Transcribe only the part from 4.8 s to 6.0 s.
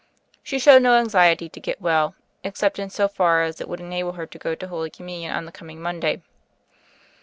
Com munion on the coming